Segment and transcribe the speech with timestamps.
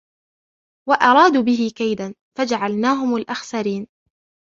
[0.89, 3.87] وَأَرَادُوا بِهِ كَيْدًا فَجَعَلْنَاهُمُ الْأَخْسَرِينَ